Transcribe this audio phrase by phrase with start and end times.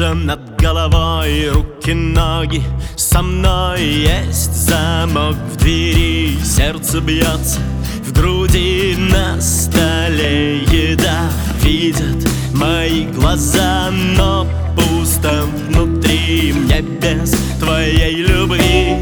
[0.00, 2.62] Крыша над головой, руки, ноги.
[2.96, 7.60] Со мной есть замок в двери Сердце бьется
[8.06, 8.96] в груди.
[8.96, 11.28] На столе Еда
[11.62, 16.54] видят мои глаза Но пусто внутри.
[16.54, 18.94] Мне без твоей любви.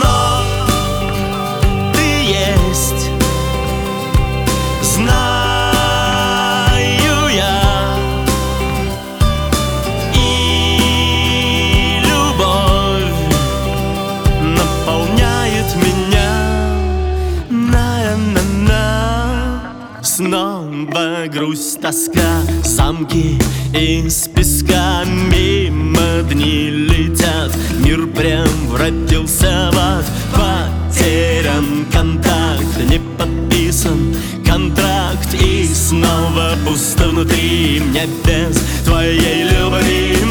[0.00, 0.42] Но
[1.92, 2.99] ты есть
[20.20, 23.38] Снова грусть, тоска, замки
[23.72, 30.04] из песка Мимо дни летят, мир прям вратился в ад.
[30.34, 35.34] Потерян контакт, не подписан контракт.
[35.40, 40.29] И снова пусто внутри, мне без твоей любви